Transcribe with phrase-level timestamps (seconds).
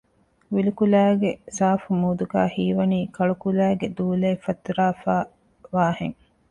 [0.53, 6.17] ވިލުކުލައިގެ ސާފު މޫދުގައި ހީވަނީ ކަޅުކުލައިގެ ދޫލައެއް ފަތުރައިފައިވާހެން